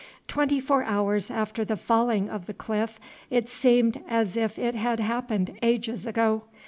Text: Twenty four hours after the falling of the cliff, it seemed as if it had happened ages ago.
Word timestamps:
Twenty 0.27 0.59
four 0.59 0.83
hours 0.83 1.29
after 1.29 1.63
the 1.63 1.77
falling 1.77 2.27
of 2.27 2.47
the 2.47 2.55
cliff, 2.55 2.99
it 3.29 3.47
seemed 3.49 4.03
as 4.09 4.35
if 4.35 4.57
it 4.57 4.73
had 4.73 4.99
happened 4.99 5.55
ages 5.61 6.07
ago. 6.07 6.45